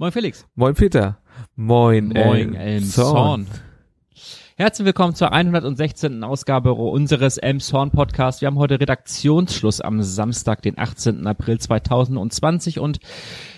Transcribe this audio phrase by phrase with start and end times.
[0.00, 0.46] Moin Felix.
[0.54, 1.18] Moin Peter.
[1.56, 3.48] Moin, Moin Elmshorn.
[4.54, 6.22] Herzlich willkommen zur 116.
[6.22, 8.40] Ausgabe unseres Elmshorn Podcasts.
[8.40, 11.26] Wir haben heute Redaktionsschluss am Samstag, den 18.
[11.26, 13.00] April 2020 und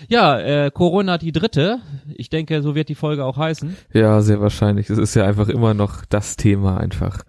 [0.07, 1.77] ja, äh, Corona die dritte.
[2.15, 3.77] Ich denke, so wird die Folge auch heißen.
[3.93, 4.89] Ja, sehr wahrscheinlich.
[4.89, 7.19] Es ist ja einfach immer noch das Thema einfach.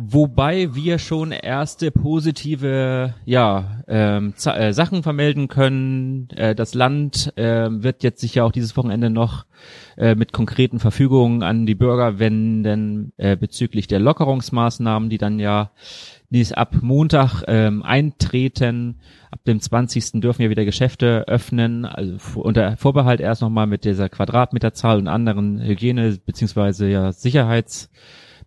[0.00, 6.28] Wobei wir schon erste positive ja, ähm, äh, Sachen vermelden können.
[6.36, 9.44] Äh, das Land äh, wird jetzt sicher auch dieses Wochenende noch
[9.96, 15.72] äh, mit konkreten Verfügungen an die Bürger wenden äh, bezüglich der Lockerungsmaßnahmen, die dann ja
[16.30, 19.00] dies ab Montag ähm, eintreten.
[19.32, 20.20] Ab dem 20.
[20.20, 25.60] dürfen ja wieder Geschäfte öffnen, also unter Vorbehalt erst nochmal mit dieser Quadratmeterzahl und anderen
[25.60, 27.90] Hygiene- beziehungsweise ja Sicherheits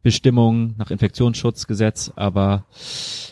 [0.03, 2.65] Bestimmungen nach Infektionsschutzgesetz, aber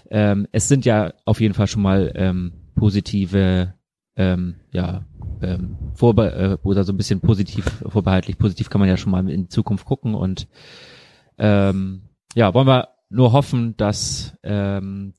[0.09, 3.73] ähm, es sind ja auf jeden Fall schon mal ähm, positive,
[4.15, 5.05] ähm, ja,
[5.41, 9.29] ähm, vorbe äh, oder so ein bisschen positiv, vorbehaltlich, positiv kann man ja schon mal
[9.29, 10.47] in Zukunft gucken und
[11.37, 12.03] ähm,
[12.35, 15.13] ja, wollen wir nur hoffen, dass ähm,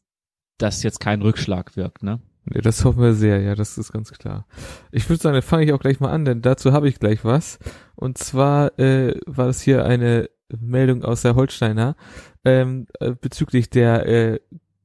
[0.58, 2.20] das jetzt kein Rückschlag wirkt, ne?
[2.52, 4.46] Ja, das hoffen wir sehr, ja, das ist ganz klar.
[4.90, 7.24] Ich würde sagen, dann fange ich auch gleich mal an, denn dazu habe ich gleich
[7.24, 7.58] was.
[7.96, 11.96] Und zwar äh, war das hier eine Meldung aus der Holsteiner
[12.44, 14.40] ähm, äh, bezüglich der äh,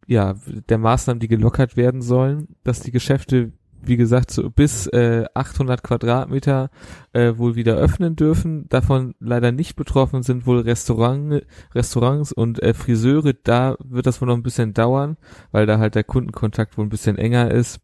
[0.07, 0.35] ja
[0.69, 3.51] der Maßnahmen, die gelockert werden sollen, dass die Geschäfte
[3.87, 6.69] wie gesagt so bis äh, 800 Quadratmeter
[7.13, 8.67] äh, wohl wieder öffnen dürfen.
[8.69, 13.33] Davon leider nicht betroffen sind wohl Restaurant, Restaurants und äh, Friseure.
[13.33, 15.17] Da wird das wohl noch ein bisschen dauern,
[15.51, 17.79] weil da halt der Kundenkontakt wohl ein bisschen enger ist.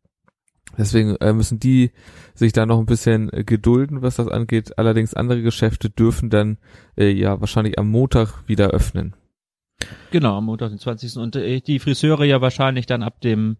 [0.77, 1.91] Deswegen äh, müssen die
[2.33, 4.77] sich da noch ein bisschen äh, gedulden, was das angeht.
[4.77, 6.57] Allerdings andere Geschäfte dürfen dann
[6.97, 9.15] äh, ja wahrscheinlich am Montag wieder öffnen.
[10.11, 11.17] Genau, am Montag, den 20.
[11.17, 13.57] Und äh, die Friseure ja wahrscheinlich dann ab dem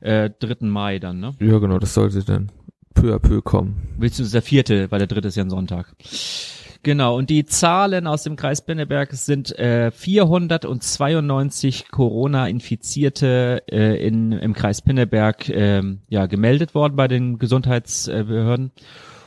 [0.00, 0.66] äh, 3.
[0.66, 1.34] Mai dann, ne?
[1.40, 2.50] Ja, genau, das sollte dann
[2.94, 3.76] peu à peu kommen.
[3.98, 5.94] Willst du der vierte, weil der dritte ist ja ein Sonntag.
[6.82, 14.54] Genau, und die Zahlen aus dem Kreis Benneberg sind äh, 492 Corona-Infizierte äh, in, im
[14.54, 18.72] Kreis Pinneberg äh, ja, gemeldet worden bei den Gesundheitsbehörden.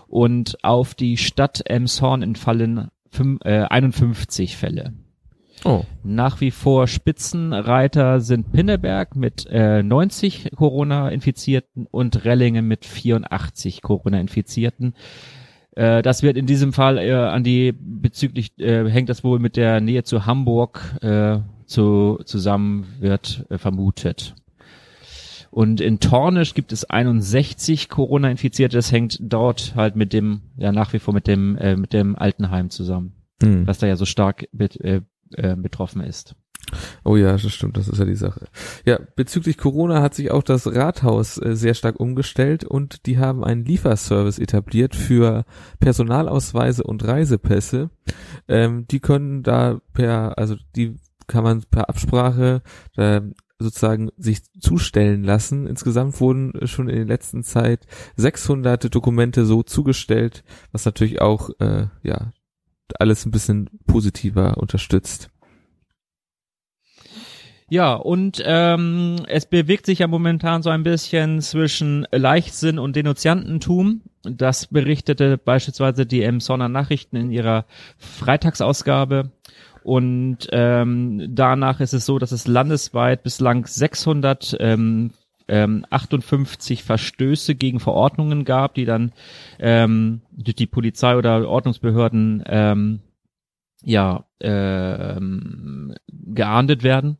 [0.07, 4.93] Und auf die Stadt Emshorn entfallen fünf, äh, 51 Fälle.
[5.63, 5.83] Oh.
[6.03, 14.93] Nach wie vor Spitzenreiter sind Pinneberg mit äh, 90 Corona-Infizierten und Rellingen mit 84 Corona-Infizierten.
[15.75, 19.55] Äh, das wird in diesem Fall äh, an die bezüglich äh, hängt das wohl mit
[19.55, 24.35] der Nähe zu Hamburg äh, zu, zusammen wird äh, vermutet.
[25.49, 28.75] Und in Tornisch gibt es 61 Corona-Infizierte.
[28.75, 32.15] Das hängt dort halt mit dem, ja nach wie vor mit dem äh, mit dem
[32.15, 33.67] Altenheim zusammen, hm.
[33.67, 35.01] was da ja so stark bet, äh,
[35.35, 36.35] äh, betroffen ist.
[37.03, 38.47] Oh ja, das stimmt, das ist ja die Sache.
[38.85, 43.43] Ja, bezüglich Corona hat sich auch das Rathaus äh, sehr stark umgestellt und die haben
[43.43, 45.45] einen Lieferservice etabliert für
[45.79, 47.89] Personalausweise und Reisepässe.
[48.47, 50.95] Ähm, die können da per, also die
[51.27, 52.61] kann man per Absprache
[52.97, 53.21] äh,
[53.59, 55.67] sozusagen sich zustellen lassen.
[55.67, 61.87] Insgesamt wurden schon in der letzten Zeit 600 Dokumente so zugestellt, was natürlich auch äh,
[62.03, 62.31] ja
[62.99, 65.29] alles ein bisschen positiver unterstützt.
[67.69, 74.01] Ja, und ähm, es bewegt sich ja momentan so ein bisschen zwischen Leichtsinn und Denunziantentum.
[74.23, 77.65] Das berichtete beispielsweise die Emsonner Nachrichten in ihrer
[77.97, 79.31] Freitagsausgabe.
[79.83, 85.11] Und ähm, danach ist es so, dass es landesweit bislang 600 ähm,
[85.47, 89.11] ähm, 58 Verstöße gegen Verordnungen gab, die dann
[89.59, 92.99] ähm, durch die Polizei oder Ordnungsbehörden ähm,
[93.83, 97.17] ja äh, ähm, geahndet werden.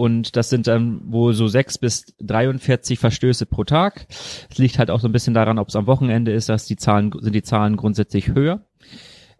[0.00, 4.06] Und das sind dann wohl so sechs bis 43 Verstöße pro Tag.
[4.48, 6.76] Es liegt halt auch so ein bisschen daran, ob es am Wochenende ist, dass die
[6.76, 8.64] Zahlen, sind die Zahlen grundsätzlich höher.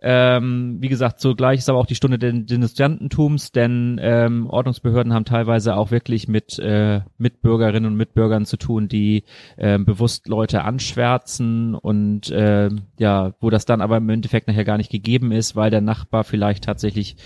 [0.03, 5.25] Ähm, wie gesagt, zugleich ist aber auch die Stunde des Denunziantentums, denn ähm, Ordnungsbehörden haben
[5.25, 9.25] teilweise auch wirklich mit äh, Mitbürgerinnen und Mitbürgern zu tun, die
[9.57, 12.69] äh, bewusst Leute anschwärzen und äh,
[12.99, 16.25] ja, wo das dann aber im Endeffekt nachher gar nicht gegeben ist, weil der Nachbar
[16.25, 17.17] vielleicht tatsächlich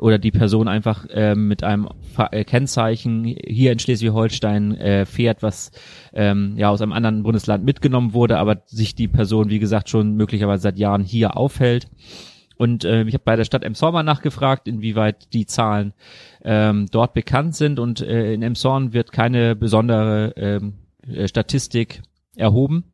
[0.00, 1.88] oder die Person einfach äh, mit einem
[2.18, 5.70] äh, Kennzeichen hier in Schleswig-Holstein äh, fährt, was
[6.12, 10.14] ähm, ja aus einem anderen Bundesland mitgenommen wurde, aber sich die Person, wie gesagt, schon
[10.16, 11.88] möglicherweise seit Jahren hier aufhält.
[12.56, 15.94] Und äh, ich habe bei der Stadt Emshorn nachgefragt, inwieweit die Zahlen
[16.44, 17.78] ähm, dort bekannt sind.
[17.78, 20.74] Und äh, in Emshorn wird keine besondere ähm,
[21.06, 22.02] äh, Statistik
[22.36, 22.84] erhoben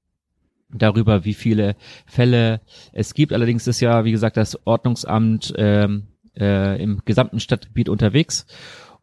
[0.70, 1.76] darüber, wie viele
[2.06, 2.60] Fälle
[2.92, 3.32] es gibt.
[3.32, 8.46] Allerdings ist ja, wie gesagt, das Ordnungsamt ähm, äh, im gesamten Stadtgebiet unterwegs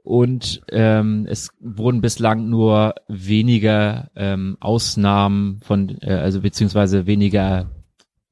[0.04, 7.72] und ähm, es wurden bislang nur weniger ähm, Ausnahmen von, äh, also beziehungsweise weniger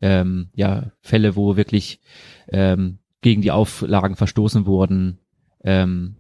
[0.02, 2.02] ähm, ja Fälle, wo wirklich
[2.50, 5.20] ähm, gegen die Auflagen verstoßen wurden,
[5.64, 6.18] ähm,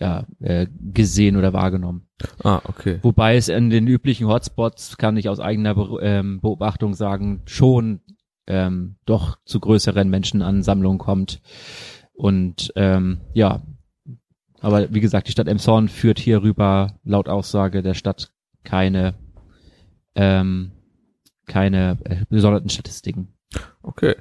[0.00, 2.08] ja, äh, gesehen oder wahrgenommen.
[2.42, 2.98] Ah, okay.
[3.02, 8.00] Wobei es in den üblichen Hotspots, kann ich aus eigener Be ähm, Beobachtung sagen, schon
[8.48, 11.40] ähm, doch zu größeren Menschenansammlungen kommt.
[12.14, 13.62] Und ähm, ja,
[14.60, 18.32] aber wie gesagt, die Stadt Emshorn führt hierüber laut Aussage der Stadt
[18.64, 19.14] keine
[20.16, 20.72] ähm,
[21.46, 23.34] keine äh, besonderten Statistiken.
[23.82, 24.16] Okay.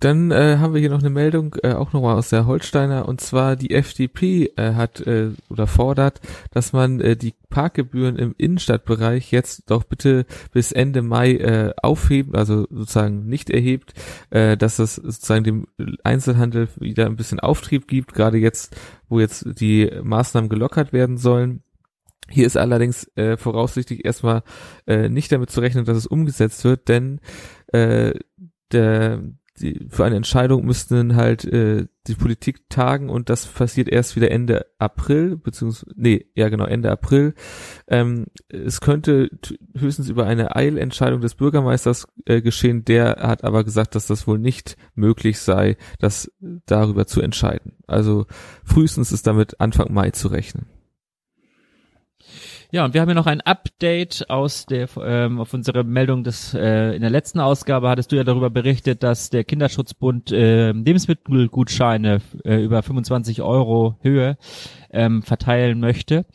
[0.00, 3.20] Dann äh, haben wir hier noch eine Meldung, äh, auch nochmal aus der Holsteiner, und
[3.20, 9.30] zwar die FDP äh, hat äh, oder fordert, dass man äh, die Parkgebühren im Innenstadtbereich
[9.30, 13.92] jetzt doch bitte bis Ende Mai äh, aufheben, also sozusagen nicht erhebt,
[14.30, 15.66] äh, dass das sozusagen dem
[16.02, 18.74] Einzelhandel wieder ein bisschen Auftrieb gibt, gerade jetzt,
[19.10, 21.62] wo jetzt die Maßnahmen gelockert werden sollen.
[22.30, 24.44] Hier ist allerdings äh, voraussichtlich erstmal
[24.86, 27.20] äh, nicht damit zu rechnen, dass es umgesetzt wird, denn
[27.72, 28.14] äh,
[28.72, 29.20] der
[29.60, 34.30] die, für eine Entscheidung müssten halt äh, die Politik tagen und das passiert erst wieder
[34.30, 37.34] Ende April, beziehungsweise, nee, ja genau, Ende April.
[37.86, 39.30] Ähm, es könnte
[39.76, 44.38] höchstens über eine Eilentscheidung des Bürgermeisters äh, geschehen, der hat aber gesagt, dass das wohl
[44.38, 46.32] nicht möglich sei, das
[46.66, 47.72] darüber zu entscheiden.
[47.86, 48.26] Also
[48.64, 50.66] frühestens ist damit Anfang Mai zu rechnen.
[52.72, 56.54] Ja, und wir haben ja noch ein Update aus der ähm, auf unsere Meldung des
[56.54, 62.20] äh, in der letzten Ausgabe hattest du ja darüber berichtet, dass der Kinderschutzbund äh, Lebensmittelgutscheine
[62.44, 64.38] äh, über 25 Euro Höhe
[64.92, 66.26] ähm, verteilen möchte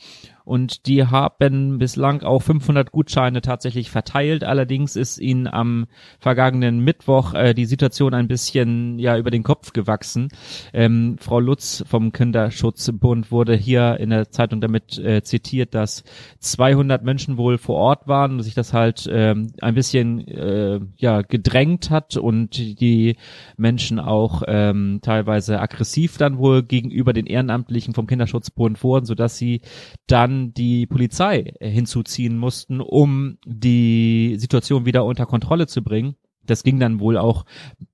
[0.46, 4.44] und die haben bislang auch 500 Gutscheine tatsächlich verteilt.
[4.44, 5.88] Allerdings ist ihnen am
[6.20, 10.30] vergangenen Mittwoch äh, die Situation ein bisschen ja über den Kopf gewachsen.
[10.72, 16.04] Ähm, Frau Lutz vom Kinderschutzbund wurde hier in der Zeitung damit äh, zitiert, dass
[16.40, 21.24] 200 Menschen wohl vor Ort waren und sich das halt ähm, ein bisschen äh, ja
[21.24, 23.16] gedrängt hat und die
[23.58, 29.38] Menschen auch ähm, teilweise aggressiv dann wohl gegenüber den Ehrenamtlichen vom Kinderschutzbund wurden, so dass
[29.38, 29.62] sie
[30.06, 36.16] dann die Polizei hinzuziehen mussten, um die Situation wieder unter Kontrolle zu bringen.
[36.46, 37.46] Das ging dann wohl auch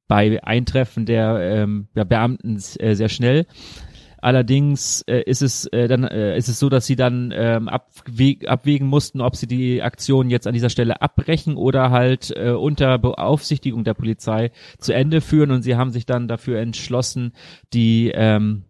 [0.07, 3.45] bei Eintreffen der, ähm, der Beamten äh, sehr schnell.
[4.21, 8.47] Allerdings äh, ist es äh, dann äh, ist es so, dass sie dann ähm, abwäg
[8.47, 12.99] abwägen mussten, ob sie die Aktion jetzt an dieser Stelle abbrechen oder halt äh, unter
[12.99, 15.49] Beaufsichtigung der Polizei zu Ende führen.
[15.49, 17.33] Und sie haben sich dann dafür entschlossen,
[17.73, 18.65] die ähm,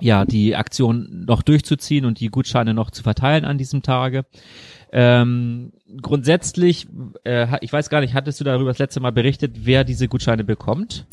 [0.00, 4.24] ja, die Aktion noch durchzuziehen und die Gutscheine noch zu verteilen an diesem Tage.
[4.92, 6.86] Ähm, grundsätzlich,
[7.24, 10.44] äh, ich weiß gar nicht, hattest du darüber das letzte Mal berichtet, wer diese Gutscheine
[10.44, 11.06] bekommt?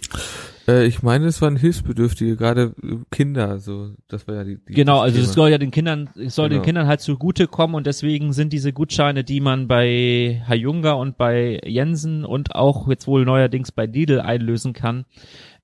[0.67, 2.73] Äh, ich meine, es waren Hilfsbedürftige, gerade
[3.11, 6.35] Kinder, so, das war ja die, die Genau, also es soll ja den Kindern, es
[6.35, 6.61] soll genau.
[6.61, 11.17] den Kindern halt zugute kommen und deswegen sind diese Gutscheine, die man bei Hayunga und
[11.17, 15.05] bei Jensen und auch jetzt wohl neuerdings bei Lidl einlösen kann,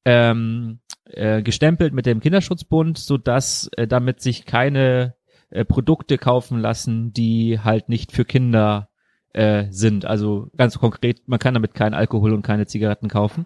[0.06, 0.80] ähm,
[1.10, 5.16] äh, gestempelt mit dem Kinderschutzbund, so dass äh, damit sich keine
[5.50, 8.90] äh, Produkte kaufen lassen, die halt nicht für Kinder
[9.34, 10.06] äh, sind.
[10.06, 13.46] Also ganz konkret, man kann damit keinen Alkohol und keine Zigaretten kaufen.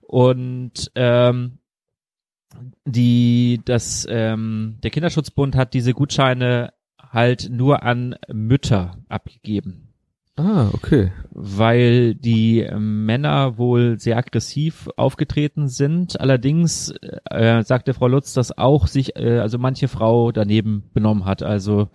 [0.00, 1.58] Und ähm,
[2.84, 9.85] die, das, ähm, der Kinderschutzbund hat diese Gutscheine halt nur an Mütter abgegeben.
[10.38, 11.12] Ah, okay.
[11.30, 16.20] Weil die äh, Männer wohl sehr aggressiv aufgetreten sind.
[16.20, 16.92] Allerdings
[17.30, 21.42] äh, sagte Frau Lutz, dass auch sich, äh, also manche Frau daneben benommen hat.
[21.42, 21.88] Also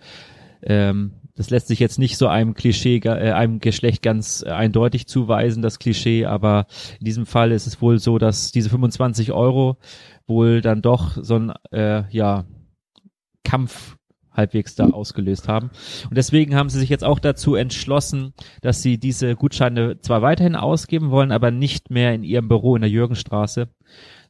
[0.62, 5.62] ähm, das lässt sich jetzt nicht so einem Klischee, äh, einem Geschlecht ganz eindeutig zuweisen,
[5.62, 6.66] das Klischee, aber
[6.98, 9.78] in diesem Fall ist es wohl so, dass diese 25 Euro
[10.26, 12.44] wohl dann doch so ein, äh, ja,
[13.44, 13.96] Kampf
[14.32, 15.70] halbwegs da ausgelöst haben.
[16.08, 20.56] Und deswegen haben sie sich jetzt auch dazu entschlossen, dass sie diese Gutscheine zwar weiterhin
[20.56, 23.68] ausgeben wollen, aber nicht mehr in ihrem Büro in der Jürgenstraße,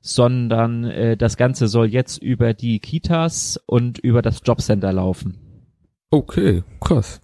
[0.00, 5.38] sondern äh, das Ganze soll jetzt über die Kitas und über das Jobcenter laufen.
[6.10, 7.20] Okay, krass.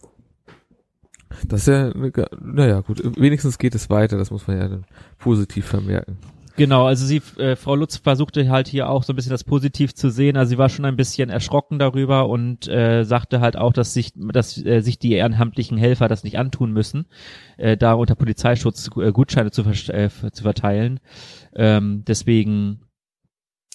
[1.47, 1.93] Das ist ja,
[2.41, 4.85] naja, gut, wenigstens geht es weiter, das muss man ja dann
[5.19, 6.17] positiv vermerken.
[6.59, 9.95] Genau, also sie, äh, Frau Lutz versuchte halt hier auch so ein bisschen das positiv
[9.95, 10.37] zu sehen.
[10.37, 14.13] Also sie war schon ein bisschen erschrocken darüber und äh, sagte halt auch, dass sich,
[14.17, 17.07] dass äh, sich die ehrenamtlichen Helfer das nicht antun müssen,
[17.59, 20.99] äh, da unter Polizeischutz äh, Gutscheine zu, äh, zu verteilen.
[21.55, 22.81] Ähm, deswegen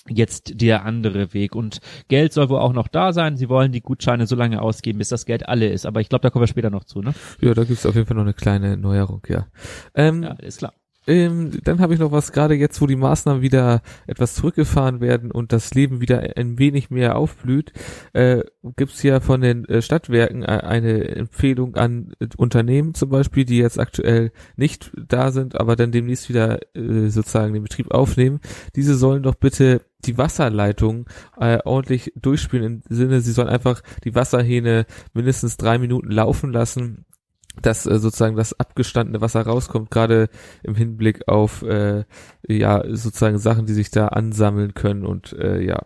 [0.10, 1.56] jetzt der andere Weg.
[1.56, 3.38] Und Geld soll wohl auch noch da sein.
[3.38, 5.86] Sie wollen die Gutscheine so lange ausgeben, bis das Geld alle ist.
[5.86, 7.14] Aber ich glaube, da kommen wir später noch zu, ne?
[7.40, 9.48] Ja, da gibt's auf jeden Fall noch eine kleine Neuerung, ja.
[9.96, 10.74] Ähm, ja, ist klar.
[11.08, 15.32] Ähm, dann habe ich noch was, gerade jetzt, wo die Maßnahmen wieder etwas zurückgefahren werden
[15.32, 17.74] und das Leben wieder ein wenig mehr aufblüht,
[18.14, 18.42] äh,
[18.76, 23.46] gibt es ja von den äh, Stadtwerken äh, eine Empfehlung an äh, Unternehmen zum Beispiel,
[23.46, 28.40] die jetzt aktuell nicht da sind, aber dann demnächst wieder äh, sozusagen den Betrieb aufnehmen.
[28.76, 31.08] Diese sollen doch bitte die Wasserleitung
[31.40, 37.06] äh, ordentlich durchspielen im Sinne, sie sollen einfach die Wasserhähne mindestens drei Minuten laufen lassen
[37.62, 40.30] dass äh, sozusagen das abgestandene Wasser rauskommt, gerade
[40.64, 42.06] im Hinblick auf äh,
[42.48, 45.86] ja sozusagen Sachen, die sich da ansammeln können und äh, ja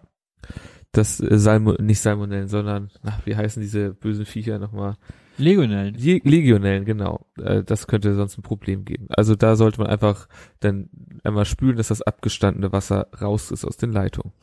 [0.91, 4.95] das äh, Salmo nicht Salmonellen, sondern ach, wie heißen diese bösen Viecher nochmal?
[5.37, 5.95] Legionellen.
[5.95, 7.27] Le Legionellen, genau.
[7.39, 9.07] Äh, das könnte sonst ein Problem geben.
[9.09, 10.27] Also da sollte man einfach
[10.59, 10.89] dann
[11.23, 14.33] einmal spülen, dass das abgestandene Wasser raus ist aus den Leitungen.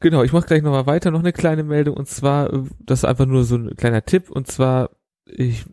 [0.00, 3.04] Genau, ich mache gleich nochmal weiter, noch eine kleine Meldung und zwar, äh, das ist
[3.04, 4.90] einfach nur so ein kleiner Tipp und zwar
[5.26, 5.66] ich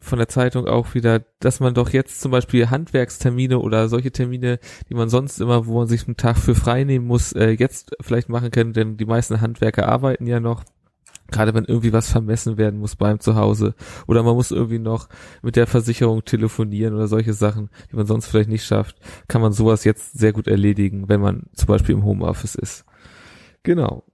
[0.00, 4.60] von der Zeitung auch wieder, dass man doch jetzt zum Beispiel Handwerkstermine oder solche Termine,
[4.88, 7.96] die man sonst immer, wo man sich einen Tag für frei nehmen muss, äh, jetzt
[8.00, 10.64] vielleicht machen kann, denn die meisten Handwerker arbeiten ja noch.
[11.30, 13.74] Gerade wenn irgendwie was vermessen werden muss beim Zuhause
[14.06, 15.10] oder man muss irgendwie noch
[15.42, 19.52] mit der Versicherung telefonieren oder solche Sachen, die man sonst vielleicht nicht schafft, kann man
[19.52, 22.86] sowas jetzt sehr gut erledigen, wenn man zum Beispiel im Homeoffice ist.
[23.62, 24.04] Genau.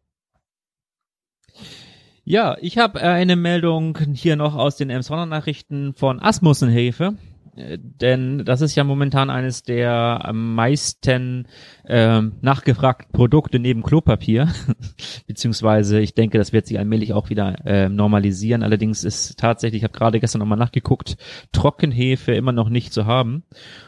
[2.27, 7.05] Ja, ich habe äh, eine Meldung hier noch aus den Emsonner Nachrichten von Asmussenhilfe.
[7.05, 11.47] Äh, denn das ist ja momentan eines der am meisten
[11.87, 14.49] ähm, nachgefragten Produkte neben Klopapier.
[15.27, 18.63] Beziehungsweise ich denke, das wird sich allmählich auch wieder äh, normalisieren.
[18.63, 21.17] Allerdings ist tatsächlich, ich habe gerade gestern nochmal nachgeguckt,
[21.53, 23.45] Trockenhefe immer noch nicht zu haben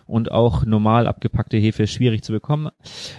[0.07, 2.71] und auch normal abgepackte Hefe schwierig zu bekommen.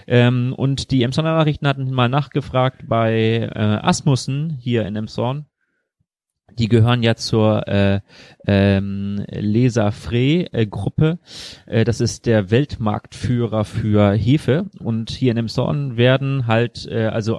[0.06, 5.47] Ähm, und die Emsonner Nachrichten hatten mal nachgefragt bei äh, Asmussen hier in Emshorn
[6.56, 8.00] die gehören ja zur äh,
[8.46, 9.24] ähm,
[9.92, 11.18] Frey äh, Gruppe.
[11.66, 14.66] Äh, das ist der Weltmarktführer für Hefe.
[14.80, 17.38] Und hier in Emshorn werden halt, äh, also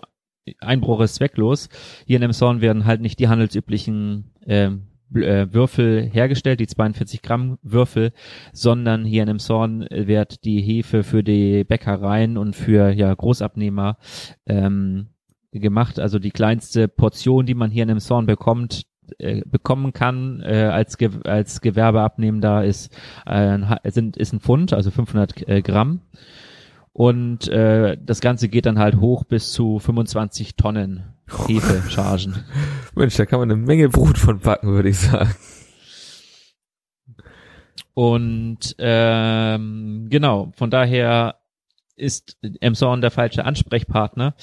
[0.59, 1.69] Einbruch ist zwecklos.
[2.05, 4.71] Hier in Emshorn werden halt nicht die handelsüblichen äh,
[5.11, 8.11] Würfel hergestellt, die 42 Gramm Würfel,
[8.53, 13.97] sondern hier in Emshorn wird die Hefe für die Bäckereien und für ja Großabnehmer
[14.45, 15.07] ähm,
[15.51, 15.99] gemacht.
[15.99, 18.83] Also die kleinste Portion, die man hier in Emshorn bekommt,
[19.17, 23.57] äh, bekommen kann äh, als Ge als Gewerbeabnehmender ist äh,
[23.91, 26.01] sind ist ein Pfund, also 500 äh, Gramm
[26.93, 31.13] und äh, das Ganze geht dann halt hoch bis zu 25 Tonnen
[31.47, 32.43] Hefechargen.
[32.95, 35.33] Mensch, da kann man eine Menge Brot von backen, würde ich sagen.
[37.93, 41.38] Und ähm, genau, von daher
[41.99, 44.33] ist Emson der falsche Ansprechpartner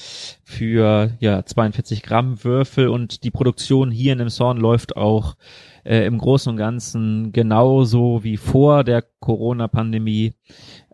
[0.45, 5.37] für ja 42 Gramm Würfel und die Produktion hier in Emson läuft auch
[5.85, 10.35] äh, im Großen und Ganzen genauso wie vor der Corona-Pandemie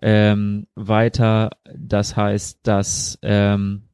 [0.01, 1.51] ähm, weiter.
[1.75, 3.89] Das heißt, dass ähm,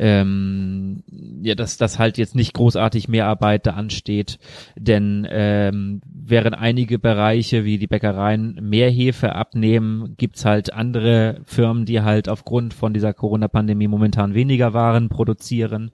[0.00, 1.04] ähm,
[1.42, 4.38] ja, dass das halt jetzt nicht großartig Mehrarbeit da ansteht,
[4.74, 6.00] denn ähm,
[6.30, 12.28] während einige Bereiche wie die Bäckereien mehr Hefe abnehmen, gibt's halt andere Firmen, die halt
[12.28, 15.90] aufgrund von dieser Corona-Pandemie momentan weniger Waren produzieren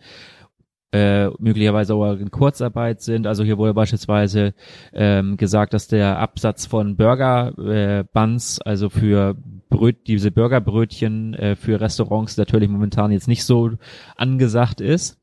[0.92, 3.26] äh, möglicherweise auch in Kurzarbeit sind.
[3.26, 4.54] Also hier wurde beispielsweise
[4.92, 9.36] ähm, gesagt, dass der Absatz von Burger äh, Buns, also für
[9.68, 13.72] Bröt, diese Burgerbrötchen äh, für Restaurants natürlich momentan jetzt nicht so
[14.16, 15.18] angesagt ist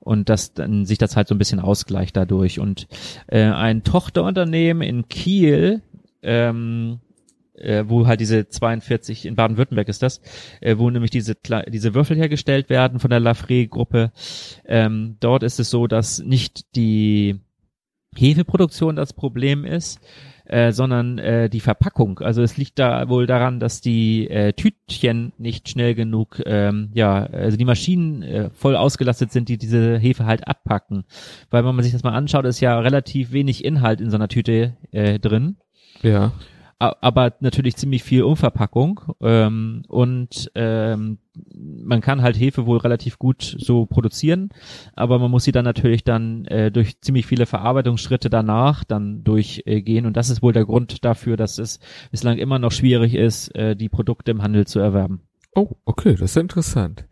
[0.00, 2.58] und dass dann sich das halt so ein bisschen ausgleicht dadurch.
[2.58, 2.88] Und
[3.28, 5.82] äh, ein Tochterunternehmen in Kiel
[6.22, 7.00] ähm,
[7.60, 10.20] äh, wo halt diese 42 in Baden-Württemberg ist das,
[10.60, 11.36] äh, wo nämlich diese
[11.68, 14.12] diese Würfel hergestellt werden von der Lafray-Gruppe.
[14.64, 17.40] Ähm, dort ist es so, dass nicht die
[18.16, 20.00] Hefeproduktion das Problem ist,
[20.50, 22.18] äh, sondern äh, die Verpackung.
[22.18, 27.24] Also es liegt da wohl daran, dass die äh, Tütchen nicht schnell genug, ähm, ja,
[27.26, 31.04] also die Maschinen äh, voll ausgelastet sind, die diese Hefe halt abpacken.
[31.50, 34.28] Weil wenn man sich das mal anschaut, ist ja relativ wenig Inhalt in so einer
[34.28, 35.56] Tüte äh, drin.
[36.02, 36.32] Ja
[36.80, 43.54] aber natürlich ziemlich viel Umverpackung ähm, und ähm, man kann halt Hefe wohl relativ gut
[43.58, 44.48] so produzieren,
[44.94, 50.04] aber man muss sie dann natürlich dann äh, durch ziemlich viele Verarbeitungsschritte danach dann durchgehen
[50.04, 53.54] äh, und das ist wohl der Grund dafür, dass es bislang immer noch schwierig ist,
[53.54, 55.20] äh, die Produkte im Handel zu erwerben.
[55.54, 57.04] Oh, okay, das ist interessant.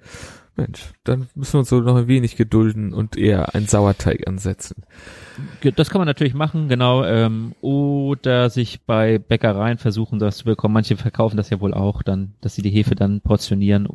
[0.58, 4.82] Mensch, dann müssen wir uns so noch ein wenig gedulden und eher einen Sauerteig ansetzen.
[5.76, 7.04] Das kann man natürlich machen, genau.
[7.04, 10.74] Ähm, oder sich bei Bäckereien versuchen, das zu bekommen.
[10.74, 13.88] Manche verkaufen das ja wohl auch, dann, dass sie die Hefe dann portionieren.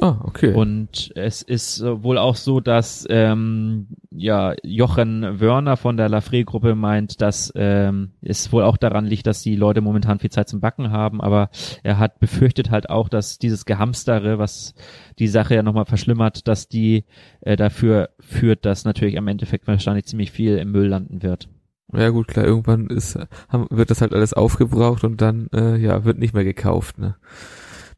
[0.00, 0.54] Ah, okay.
[0.54, 7.20] Und es ist wohl auch so, dass ähm, ja Jochen Wörner von der Lafre-Gruppe meint,
[7.20, 10.90] dass ähm, es wohl auch daran liegt, dass die Leute momentan viel Zeit zum Backen
[10.90, 11.50] haben, aber
[11.82, 14.74] er hat befürchtet halt auch, dass dieses Gehamstere, was
[15.18, 17.04] die Sache ja nochmal verschlimmert, dass die
[17.42, 21.48] äh, dafür führt, dass natürlich am Endeffekt wahrscheinlich ziemlich viel im Müll landen wird.
[21.94, 23.18] Ja gut, klar, irgendwann ist,
[23.50, 27.16] haben, wird das halt alles aufgebraucht und dann äh, ja wird nicht mehr gekauft, ne?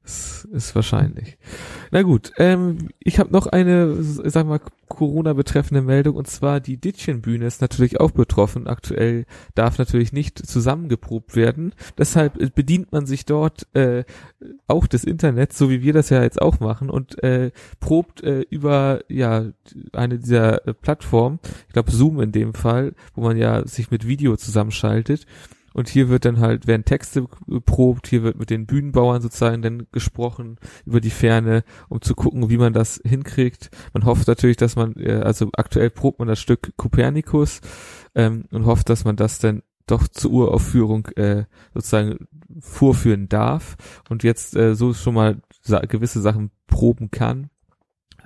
[0.04, 1.38] Das ist wahrscheinlich.
[1.90, 6.76] Na gut, ähm, ich habe noch eine, sag mal, Corona betreffende Meldung und zwar die
[6.76, 8.66] Dittchenbühne ist natürlich auch betroffen.
[8.66, 11.72] Aktuell darf natürlich nicht zusammengeprobt werden.
[11.96, 14.04] Deshalb bedient man sich dort äh,
[14.66, 18.42] auch des Internets, so wie wir das ja jetzt auch machen und äh, probt äh,
[18.50, 19.46] über ja
[19.94, 24.06] eine dieser äh, Plattformen, ich glaube Zoom in dem Fall, wo man ja sich mit
[24.06, 25.24] Video zusammenschaltet
[25.74, 29.86] und hier wird dann halt, werden Texte geprobt, hier wird mit den Bühnenbauern sozusagen dann
[29.92, 33.70] gesprochen über die Ferne, um zu gucken, wie man das hinkriegt.
[33.92, 37.60] Man hofft natürlich, dass man, äh, also aktuell probt man das Stück Kopernikus
[38.14, 42.28] ähm, und hofft, dass man das dann doch zur Uraufführung äh, sozusagen
[42.60, 43.76] vorführen darf
[44.08, 47.50] und jetzt äh, so schon mal sa gewisse Sachen proben kann.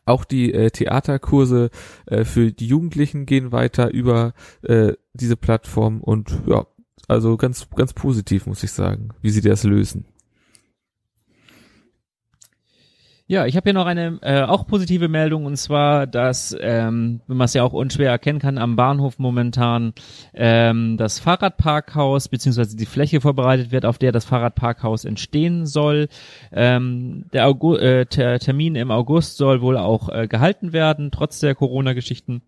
[0.05, 1.71] Auch die äh, Theaterkurse
[2.07, 6.67] äh, für die Jugendlichen gehen weiter über äh, diese Plattform und ja,
[7.09, 10.05] also ganz, ganz positiv, muss ich sagen, wie sie das lösen.
[13.31, 17.37] Ja, ich habe hier noch eine äh, auch positive Meldung und zwar, dass, ähm, wenn
[17.37, 19.93] man es ja auch unschwer erkennen kann, am Bahnhof momentan
[20.33, 26.09] ähm, das Fahrradparkhaus beziehungsweise die Fläche vorbereitet wird, auf der das Fahrradparkhaus entstehen soll.
[26.53, 31.55] Ähm, der, Augu äh, Termin im August soll wohl auch äh, gehalten werden, trotz der
[31.55, 32.41] Corona-Geschichten.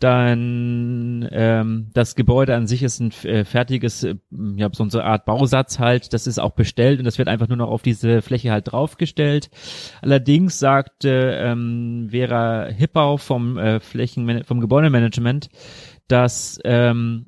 [0.00, 4.16] Dann ähm, das Gebäude an sich ist ein äh, fertiges, äh,
[4.56, 7.56] ja, so eine Art Bausatz halt, das ist auch bestellt und das wird einfach nur
[7.56, 9.50] noch auf diese Fläche halt draufgestellt.
[10.02, 15.48] Allerdings sagte ähm, Vera Hippau vom äh, Flächen vom Gebäudemanagement,
[16.08, 17.26] dass ähm,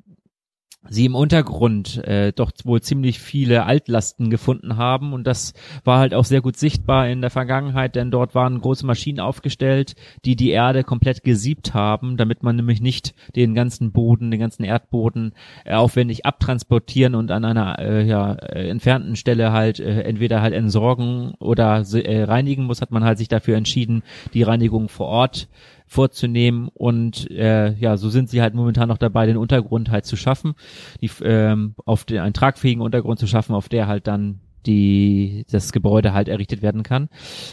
[0.89, 5.13] sie im Untergrund äh, doch wohl ziemlich viele Altlasten gefunden haben.
[5.13, 5.53] Und das
[5.83, 9.95] war halt auch sehr gut sichtbar in der Vergangenheit, denn dort waren große Maschinen aufgestellt,
[10.25, 14.63] die die Erde komplett gesiebt haben, damit man nämlich nicht den ganzen Boden, den ganzen
[14.63, 15.33] Erdboden
[15.65, 20.53] äh, aufwendig abtransportieren und an einer äh, ja, äh, entfernten Stelle halt äh, entweder halt
[20.53, 25.47] entsorgen oder äh, reinigen muss, hat man halt sich dafür entschieden, die Reinigung vor Ort
[25.87, 30.15] vorzunehmen und äh, ja, so sind sie halt momentan noch dabei, den Untergrund halt zu
[30.15, 30.53] schaffen,
[31.01, 35.71] die ähm, auf den einen tragfähigen Untergrund zu schaffen, auf der halt dann die das
[35.71, 37.09] Gebäude halt errichtet werden kann.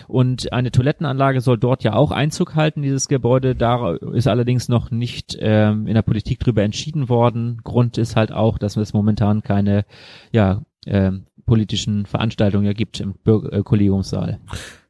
[0.08, 3.54] Und eine Toilettenanlage soll dort ja auch Einzug halten, dieses Gebäude.
[3.54, 7.60] Da ist allerdings noch nicht ähm, in der Politik drüber entschieden worden.
[7.62, 9.84] Grund ist halt auch, dass es momentan keine
[10.32, 11.12] ja, äh,
[11.46, 14.40] politischen Veranstaltungen gibt im Bürger äh, Kollegiumssaal.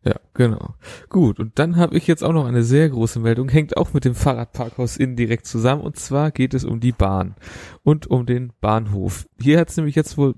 [0.05, 0.75] Ja, genau.
[1.09, 4.05] Gut, und dann habe ich jetzt auch noch eine sehr große Meldung, hängt auch mit
[4.05, 7.35] dem Fahrradparkhaus indirekt zusammen, und zwar geht es um die Bahn
[7.83, 9.27] und um den Bahnhof.
[9.41, 10.35] Hier hat es nämlich jetzt wohl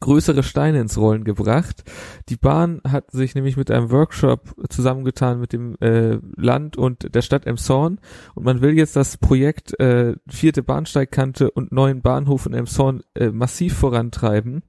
[0.00, 1.84] größere Steine ins Rollen gebracht.
[2.28, 7.22] Die Bahn hat sich nämlich mit einem Workshop zusammengetan mit dem äh, Land und der
[7.22, 7.98] Stadt Emshorn
[8.34, 13.30] und man will jetzt das Projekt äh, vierte Bahnsteigkante und neuen Bahnhof in Emshorn äh,
[13.30, 14.62] massiv vorantreiben.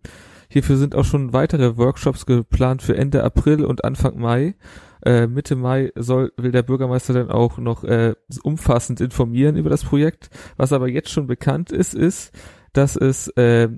[0.49, 4.55] Hierfür sind auch schon weitere Workshops geplant für Ende April und Anfang Mai.
[5.03, 9.83] Äh, Mitte Mai soll, will der Bürgermeister dann auch noch äh, umfassend informieren über das
[9.83, 10.29] Projekt.
[10.57, 12.31] Was aber jetzt schon bekannt ist, ist,
[12.73, 13.69] dass es äh,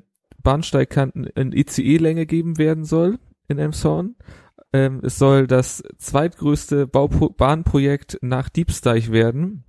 [0.41, 4.15] Bahnsteigkanten in ICE-Länge geben werden soll in Emshorn.
[4.73, 9.63] Ähm, es soll das zweitgrößte Baupro Bahnprojekt nach Diebsteich werden.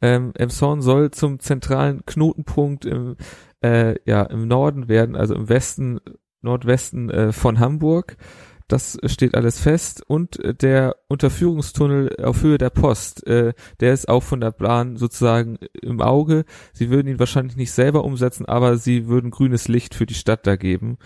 [0.00, 3.16] Ähm, Emshorn soll zum zentralen Knotenpunkt im
[3.62, 6.00] äh, ja im Norden werden, also im Westen,
[6.42, 8.16] Nordwesten äh, von Hamburg.
[8.68, 10.02] Das steht alles fest.
[10.06, 15.58] Und der Unterführungstunnel auf Höhe der Post, äh, der ist auch von der Plan sozusagen
[15.80, 16.44] im Auge.
[16.72, 20.46] Sie würden ihn wahrscheinlich nicht selber umsetzen, aber sie würden grünes Licht für die Stadt
[20.48, 20.98] da geben.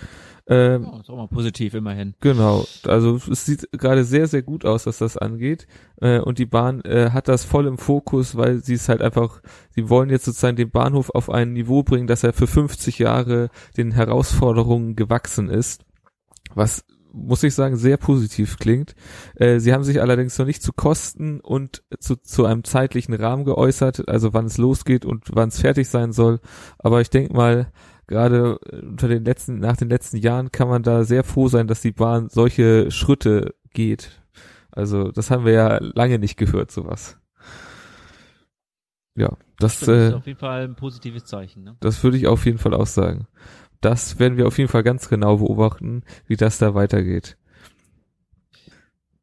[0.51, 2.15] Ähm, oh, ist auch mal positiv immerhin.
[2.19, 5.69] Genau, also es sieht gerade sehr, sehr gut aus, was das angeht.
[6.01, 9.43] Äh, und die Bahn äh, hat das voll im Fokus, weil sie es halt einfach,
[9.77, 13.51] sie wollen jetzt sozusagen den Bahnhof auf ein Niveau bringen, dass er für 50 Jahre
[13.77, 15.85] den Herausforderungen gewachsen ist.
[16.53, 18.95] Was muss ich sagen, sehr positiv klingt.
[19.37, 23.45] Äh, sie haben sich allerdings noch nicht zu Kosten und zu, zu einem zeitlichen Rahmen
[23.45, 26.41] geäußert, also wann es losgeht und wann es fertig sein soll.
[26.79, 27.73] Aber ich denke mal,
[28.11, 31.67] gerade äh, unter den letzten, nach den letzten Jahren kann man da sehr froh sein,
[31.67, 34.21] dass die Bahn solche Schritte geht.
[34.71, 37.19] Also das haben wir ja lange nicht gehört, sowas.
[39.17, 41.65] Ja, das, das ist äh, auf jeden Fall ein positives Zeichen.
[41.65, 41.77] Ne?
[41.81, 43.27] Das würde ich auf jeden Fall auch sagen.
[43.81, 47.37] Das werden wir auf jeden Fall ganz genau beobachten, wie das da weitergeht.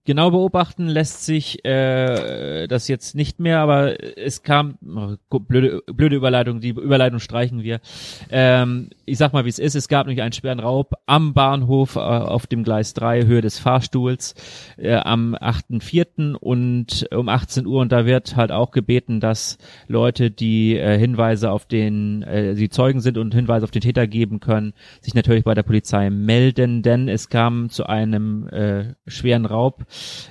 [0.08, 6.15] Genau beobachten lässt sich äh, das jetzt nicht mehr, aber es kam oh, blöde, blöde
[6.15, 7.82] Überleitung, die Überleitung streichen wir.
[8.30, 9.76] Ähm, ich sag mal, wie es ist.
[9.76, 13.60] Es gab nämlich einen schweren Raub am Bahnhof äh, auf dem Gleis 3, Höhe des
[13.60, 14.34] Fahrstuhls,
[14.78, 16.36] äh, am 8.4.
[16.36, 17.82] und um 18 Uhr.
[17.82, 19.58] Und da wird halt auch gebeten, dass
[19.89, 24.08] Leute, die äh, Hinweise auf den, äh, die Zeugen sind und Hinweise auf den Täter
[24.08, 29.46] geben können, sich natürlich bei der Polizei melden, denn es kam zu einem äh, schweren
[29.46, 29.86] Raub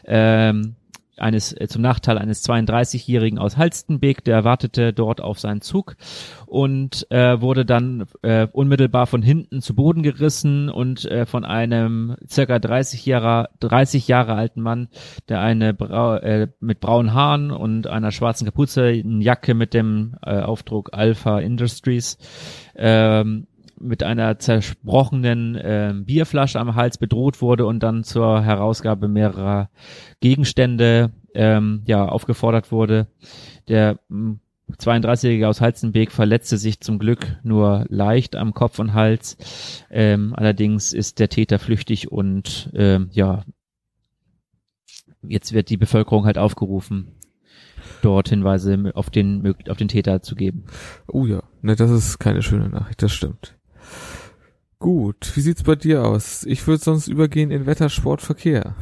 [0.05, 0.77] ähm,
[1.19, 5.97] eines äh, zum Nachteil eines 32-Jährigen aus Halstenbeek, der wartete dort auf seinen Zug
[6.47, 12.17] und äh, wurde dann äh, unmittelbar von hinten zu Boden gerissen und äh, von einem
[12.29, 14.89] circa 30 Jahre 30 Jahre alten Mann,
[15.29, 20.17] der eine Brau äh, mit braunen Haaren und einer schwarzen Kapuze, eine Jacke mit dem
[20.25, 22.19] äh, Aufdruck Alpha Industries
[22.75, 23.47] ähm,
[23.79, 29.71] mit einer zersprochenen äh, Bierflasche am Hals bedroht wurde und dann zur Herausgabe mehrerer
[30.21, 33.09] Gegenstände ähm, ja aufgefordert wurde.
[33.69, 33.99] Der
[34.73, 39.37] 32-Jährige hm, aus Halzenbeek verletzte sich zum Glück nur leicht am Kopf und Hals.
[39.91, 43.45] Ähm, allerdings ist der Täter flüchtig und ähm, ja,
[45.23, 47.13] jetzt wird die Bevölkerung halt aufgerufen,
[48.03, 50.65] dort Hinweise auf den, auf den Täter zu geben.
[51.07, 53.57] Oh ja, ne, das ist keine schöne Nachricht, das stimmt.
[54.79, 56.45] Gut, wie sieht's bei dir aus?
[56.45, 58.75] Ich würde sonst übergehen in Wetter, Sport, Verkehr.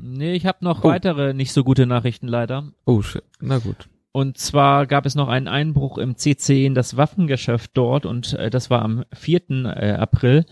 [0.00, 0.88] Nee, ich habe noch oh.
[0.88, 2.72] weitere nicht so gute Nachrichten leider.
[2.84, 3.88] Oh shit, na gut.
[4.12, 8.50] Und zwar gab es noch einen Einbruch im CC in das Waffengeschäft dort und äh,
[8.50, 9.42] das war am 4.
[9.50, 10.44] Äh, April.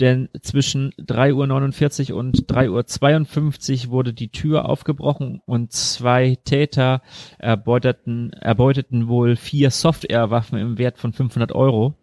[0.00, 7.02] Denn zwischen 3.49 Uhr und 3.52 Uhr wurde die Tür aufgebrochen und zwei Täter
[7.38, 11.94] erbeuteten, erbeuteten wohl vier Softwarewaffen im Wert von 500 Euro.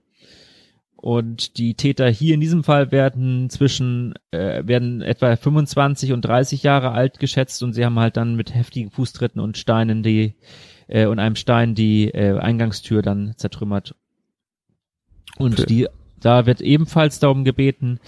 [1.06, 6.64] Und die Täter hier in diesem Fall werden zwischen, äh, werden etwa 25 und 30
[6.64, 10.34] Jahre alt geschätzt und sie haben halt dann mit heftigen Fußtritten und Steinen die,
[10.88, 13.94] äh, und einem Stein die äh, Eingangstür dann zertrümmert.
[15.38, 15.66] Und okay.
[15.68, 15.88] die,
[16.20, 18.00] da wird ebenfalls darum gebeten,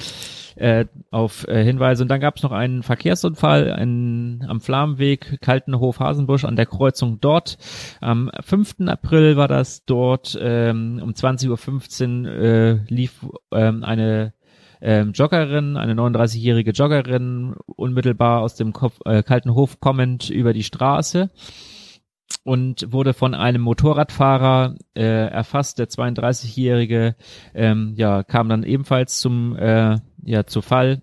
[0.58, 2.04] äh, auf äh, Hinweise.
[2.04, 7.20] Und dann gab es noch einen Verkehrsunfall einen, am Flammenweg Kaltenhof Hasenbusch an der Kreuzung
[7.22, 7.58] dort.
[8.02, 8.88] Am 5.
[8.88, 14.34] April war das dort ähm, um 20.15 Uhr äh, lief ähm, eine
[14.82, 20.64] ähm, Joggerin, eine 39-jährige Joggerin, unmittelbar aus dem Kopf, äh, kalten Hof kommend über die
[20.64, 21.30] Straße
[22.44, 25.80] und wurde von einem Motorradfahrer äh, erfasst.
[25.80, 27.16] Der 32-jährige
[27.54, 31.02] ähm, ja kam dann ebenfalls zum äh, ja zu Fall,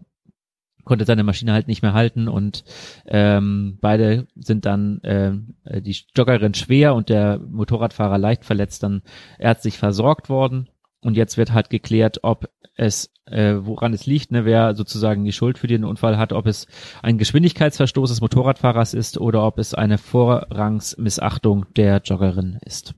[0.85, 2.65] konnte seine Maschine halt nicht mehr halten und
[3.07, 5.33] ähm, beide sind dann äh,
[5.81, 9.03] die Joggerin schwer und der Motorradfahrer leicht verletzt dann
[9.39, 10.69] ärztlich versorgt worden
[11.01, 15.33] und jetzt wird halt geklärt, ob es äh, woran es liegt, ne, wer sozusagen die
[15.33, 16.67] Schuld für den Unfall hat, ob es
[17.03, 22.95] ein Geschwindigkeitsverstoß des Motorradfahrers ist oder ob es eine Vorrangsmissachtung der Joggerin ist.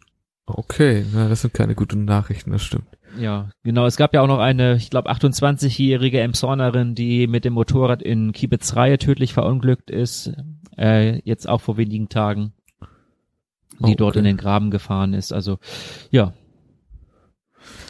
[0.46, 2.86] Okay, na, das sind keine guten Nachrichten, das stimmt.
[3.18, 3.86] Ja, genau.
[3.86, 8.32] Es gab ja auch noch eine, ich glaube, 28-jährige Emsornerin, die mit dem Motorrad in
[8.32, 10.32] Kiebitzreihe tödlich verunglückt ist,
[10.78, 12.52] äh, jetzt auch vor wenigen Tagen,
[13.80, 13.96] die okay.
[13.96, 15.32] dort in den Graben gefahren ist.
[15.32, 15.58] Also,
[16.10, 16.32] ja.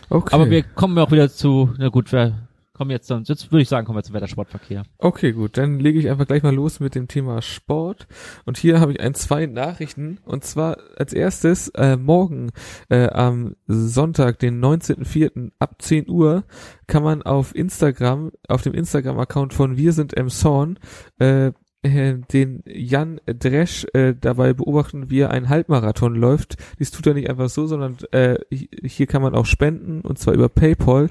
[0.08, 0.34] Okay.
[0.34, 3.70] Aber wir kommen auch wieder zu, na gut, wir kommen jetzt dann, jetzt würde ich
[3.70, 4.82] sagen, kommen wir zum Wettersportverkehr.
[4.98, 8.06] Okay, gut, dann lege ich einfach gleich mal los mit dem Thema Sport.
[8.44, 10.18] Und hier habe ich ein, zwei Nachrichten.
[10.26, 12.50] Und zwar als erstes, äh, morgen
[12.90, 15.52] äh, am Sonntag, den 19.04.
[15.58, 16.44] ab 10 Uhr,
[16.86, 20.78] kann man auf Instagram, auf dem Instagram-Account von Wir sind Emshorn,
[21.18, 21.52] äh, äh,
[21.88, 26.56] den Jan Dresch äh, dabei beobachten, wie er einen Halbmarathon läuft.
[26.78, 30.34] Dies tut er nicht einfach so, sondern äh, hier kann man auch spenden und zwar
[30.34, 31.08] über PayPal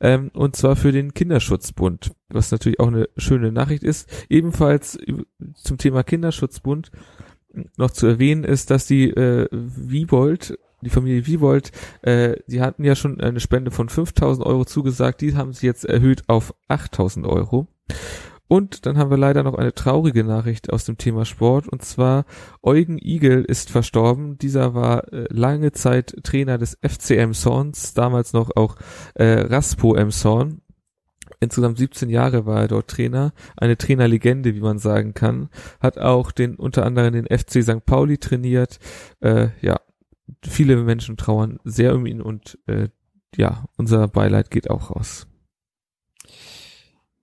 [0.00, 4.08] ähm, und zwar für den Kinderschutzbund, was natürlich auch eine schöne Nachricht ist.
[4.28, 4.98] Ebenfalls
[5.54, 6.90] zum Thema Kinderschutzbund
[7.76, 12.94] noch zu erwähnen ist, dass die äh, Wiebold die Familie Wiewold, äh, die hatten ja
[12.94, 17.66] schon eine Spende von 5000 Euro zugesagt, die haben sie jetzt erhöht auf 8000 Euro.
[18.48, 21.68] Und dann haben wir leider noch eine traurige Nachricht aus dem Thema Sport.
[21.68, 22.24] Und zwar
[22.62, 24.38] Eugen Igel ist verstorben.
[24.38, 28.76] Dieser war äh, lange Zeit Trainer des FCM Sons, damals noch auch
[29.14, 30.60] äh, Raspo Emson.
[31.40, 35.50] Insgesamt 17 Jahre war er dort Trainer, eine Trainerlegende, wie man sagen kann.
[35.80, 37.84] Hat auch den unter anderem den FC St.
[37.84, 38.78] Pauli trainiert.
[39.20, 39.80] Äh, ja,
[40.42, 42.88] viele Menschen trauern sehr um ihn und äh,
[43.36, 45.26] ja, unser Beileid geht auch raus.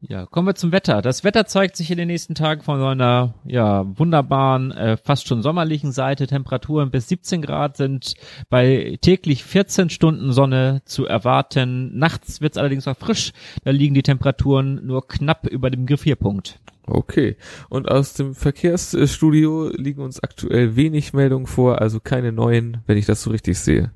[0.06, 1.02] Ja, kommen wir zum Wetter.
[1.02, 5.42] Das Wetter zeigt sich in den nächsten Tagen von einer ja, wunderbaren, äh, fast schon
[5.42, 6.28] sommerlichen Seite.
[6.28, 8.16] Temperaturen bis 17 Grad sind
[8.50, 11.98] bei täglich 14 Stunden Sonne zu erwarten.
[11.98, 13.32] Nachts wird es allerdings auch frisch.
[13.63, 16.60] Da liegen die Temperaturen nur knapp über dem Gefrierpunkt.
[16.86, 17.38] Okay.
[17.70, 23.06] Und aus dem Verkehrsstudio liegen uns aktuell wenig Meldungen vor, also keine neuen, wenn ich
[23.06, 23.92] das so richtig sehe.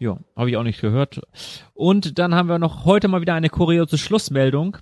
[0.00, 1.20] Ja, habe ich auch nicht gehört.
[1.74, 4.78] Und dann haben wir noch heute mal wieder eine kuriose Schlussmeldung.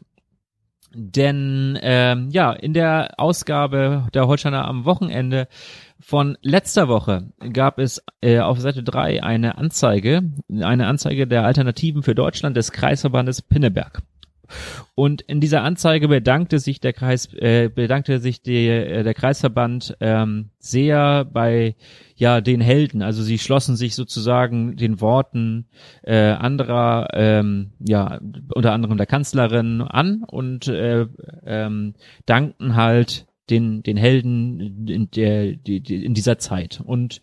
[0.94, 5.48] Denn ähm, ja, in der Ausgabe der Holsteiner am Wochenende
[6.00, 12.04] von letzter Woche gab es äh, auf Seite 3 eine Anzeige, eine Anzeige der Alternativen
[12.04, 14.02] für Deutschland des Kreisverbandes Pinneberg.
[14.94, 19.96] Und in dieser Anzeige bedankte sich der Kreis, äh, bedankte sich die, äh, der Kreisverband
[20.00, 21.76] ähm, sehr bei
[22.16, 23.02] ja den Helden.
[23.02, 25.66] Also sie schlossen sich sozusagen den Worten
[26.02, 28.20] äh, anderer, ähm, ja
[28.54, 31.06] unter anderem der Kanzlerin an und äh,
[31.44, 31.94] ähm,
[32.26, 37.22] dankten halt den den Helden in der die, die, in dieser Zeit und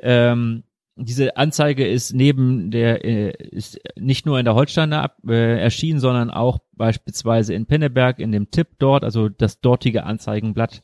[0.00, 0.62] ähm,
[0.96, 6.30] diese Anzeige ist neben der äh, ist nicht nur in der Holsteiner äh, erschienen, sondern
[6.30, 10.82] auch beispielsweise in Penneberg in dem Tipp dort, also das dortige Anzeigenblatt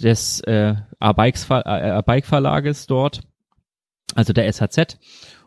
[0.00, 3.20] des äh, A-Bike Verlages dort,
[4.14, 4.98] also der SHZ.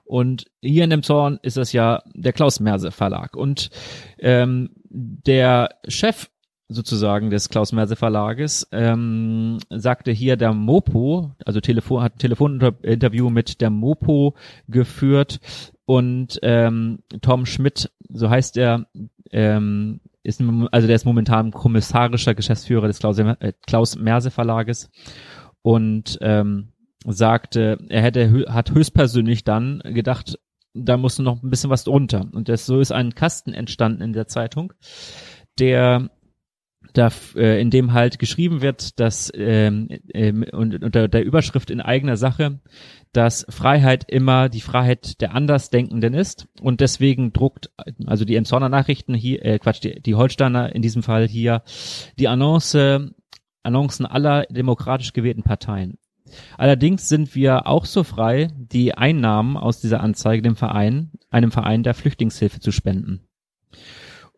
[0.04, 3.36] Und hier in dem Zorn ist es ja der Klaus Merse Verlag.
[3.36, 3.70] Und
[4.18, 6.30] ähm, der Chef
[6.70, 13.30] sozusagen des Klaus Merse Verlages, ähm, sagte hier der Mopo, also Telefon, hat ein Telefoninterview
[13.30, 14.36] mit der Mopo
[14.68, 15.40] geführt
[15.86, 17.00] und ähm,
[17.44, 18.86] Schmidt, so heißt er,
[19.32, 24.92] ähm, ist also der ist momentan kommissarischer Geschäftsführer des Klaus, äh, Klaus Merse Verlages
[25.64, 26.74] und ähm,
[27.06, 30.38] sagte, er hätte hat höchstpersönlich dann gedacht,
[30.74, 32.28] da musste noch ein bisschen was drunter.
[32.32, 34.74] Und das so ist ein Kasten entstanden in der Zeitung,
[35.58, 36.10] der
[36.94, 41.82] da, äh, in dem halt geschrieben wird, dass ähm, äh, und unter der Überschrift in
[41.82, 42.60] eigener Sache,
[43.14, 47.72] dass Freiheit immer die Freiheit der Andersdenkenden ist und deswegen druckt
[48.06, 51.64] also die Emsonner Nachrichten hier, äh, Quatsch, die, die Holsteiner in diesem Fall hier
[52.18, 53.12] die Annonce,
[53.64, 55.98] Annoncen aller demokratisch gewählten Parteien.
[56.58, 61.84] Allerdings sind wir auch so frei, die Einnahmen aus dieser Anzeige dem Verein, einem Verein
[61.84, 63.28] der Flüchtlingshilfe zu spenden.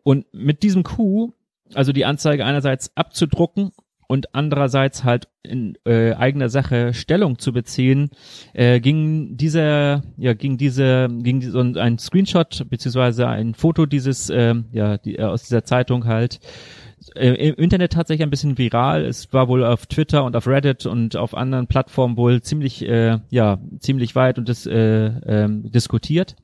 [0.02, 1.34] Und mit diesem Coup
[1.74, 3.72] also die Anzeige einerseits abzudrucken
[4.12, 8.10] und andererseits halt in äh, eigener Sache Stellung zu beziehen,
[8.52, 14.54] äh, ging dieser, ja, ging diese, ging so ein Screenshot beziehungsweise ein Foto dieses, äh,
[14.70, 16.40] ja, die, äh, aus dieser Zeitung halt
[17.14, 19.02] äh, im Internet tatsächlich ein bisschen viral.
[19.02, 23.18] Es war wohl auf Twitter und auf Reddit und auf anderen Plattformen wohl ziemlich, äh,
[23.30, 26.36] ja, ziemlich weit und das äh, äh, diskutiert.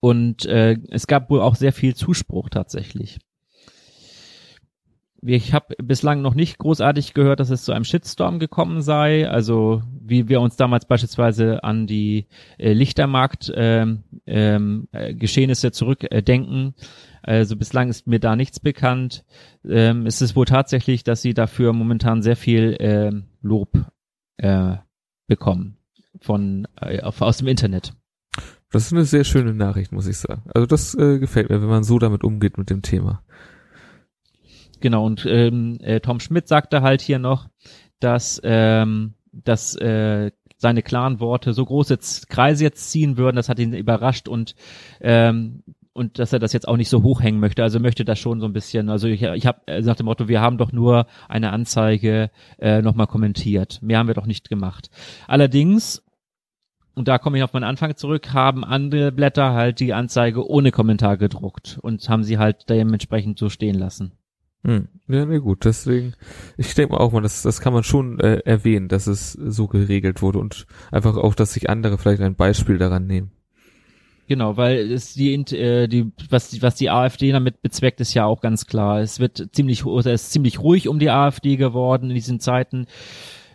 [0.00, 3.20] Und äh, es gab wohl auch sehr viel Zuspruch tatsächlich
[5.22, 9.28] ich habe bislang noch nicht großartig gehört, dass es zu einem Shitstorm gekommen sei.
[9.28, 12.26] Also wie wir uns damals beispielsweise an die
[12.58, 15.14] äh, Lichtermarkt ähm, ähm, äh,
[15.72, 16.74] zurückdenken.
[17.22, 19.24] Also bislang ist mir da nichts bekannt.
[19.68, 23.70] Ähm, es ist wohl tatsächlich, dass sie dafür momentan sehr viel äh, Lob
[24.36, 24.76] äh,
[25.26, 25.78] bekommen
[26.20, 27.92] von äh, aus dem Internet.
[28.70, 30.42] Das ist eine sehr schöne Nachricht, muss ich sagen.
[30.54, 33.22] Also das äh, gefällt mir, wenn man so damit umgeht mit dem Thema.
[34.80, 37.48] Genau, und ähm, äh, Tom Schmidt sagte halt hier noch,
[38.00, 43.58] dass, ähm, dass äh, seine klaren Worte so große Kreise jetzt ziehen würden, das hat
[43.58, 44.54] ihn überrascht und
[45.00, 45.62] ähm,
[45.98, 47.62] und dass er das jetzt auch nicht so hochhängen möchte.
[47.62, 48.88] Also möchte das schon so ein bisschen.
[48.88, 53.08] Also ich, ich habe nach dem Motto, wir haben doch nur eine Anzeige äh, nochmal
[53.08, 53.80] kommentiert.
[53.82, 54.90] Mehr haben wir doch nicht gemacht.
[55.26, 56.04] Allerdings,
[56.94, 60.70] und da komme ich auf meinen Anfang zurück, haben andere Blätter halt die Anzeige ohne
[60.70, 64.12] Kommentar gedruckt und haben sie halt dementsprechend so stehen lassen.
[64.64, 64.88] Hm.
[65.06, 66.14] Ja, nee, gut, deswegen,
[66.56, 69.68] ich denke mal auch mal, das, das kann man schon äh, erwähnen, dass es so
[69.68, 73.30] geregelt wurde und einfach auch, dass sich andere vielleicht ein Beispiel daran nehmen.
[74.26, 78.26] Genau, weil es die, äh, die, was, die, was die AfD damit bezweckt, ist ja
[78.26, 79.00] auch ganz klar.
[79.00, 82.86] Es wird ziemlich, es ist ziemlich ruhig um die AfD geworden in diesen Zeiten.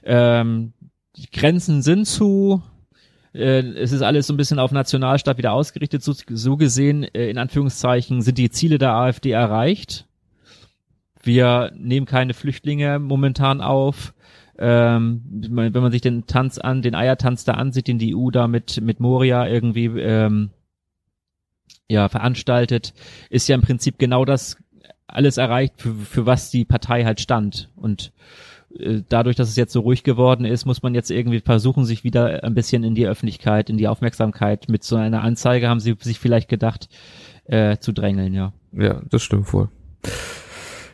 [0.03, 0.73] Ähm,
[1.15, 2.63] die Grenzen sind zu,
[3.35, 6.01] äh, es ist alles so ein bisschen auf Nationalstaat wieder ausgerichtet.
[6.01, 10.07] So, so gesehen, äh, in Anführungszeichen, sind die Ziele der AfD erreicht
[11.23, 14.13] wir nehmen keine Flüchtlinge momentan auf.
[14.59, 18.47] Ähm, wenn man sich den Tanz an, den Eiertanz da ansieht, den die EU da
[18.47, 20.51] mit, mit Moria irgendwie ähm,
[21.89, 22.93] ja, veranstaltet,
[23.29, 24.57] ist ja im Prinzip genau das
[25.07, 27.69] alles erreicht, für, für was die Partei halt stand.
[27.75, 28.11] Und
[28.77, 32.03] äh, dadurch, dass es jetzt so ruhig geworden ist, muss man jetzt irgendwie versuchen, sich
[32.03, 35.95] wieder ein bisschen in die Öffentlichkeit, in die Aufmerksamkeit mit so einer Anzeige, haben sie
[35.99, 36.89] sich vielleicht gedacht,
[37.45, 38.53] äh, zu drängeln, ja.
[38.71, 39.69] Ja, das stimmt wohl.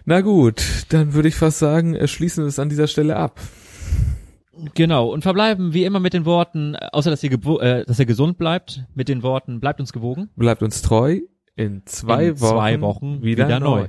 [0.09, 3.39] Na gut, dann würde ich fast sagen, äh, schließen wir es an dieser Stelle ab.
[4.73, 8.07] Genau, und verbleiben wie immer mit den Worten, äh, außer dass ihr, äh, dass ihr
[8.07, 10.31] gesund bleibt, mit den Worten, bleibt uns gewogen.
[10.35, 11.19] Bleibt uns treu.
[11.55, 13.81] In zwei, In zwei Wochen, Wochen wieder, wieder neu.
[13.81, 13.87] neu.